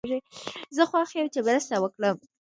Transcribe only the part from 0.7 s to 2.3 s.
زه خوښ یم چې مرسته وکړم.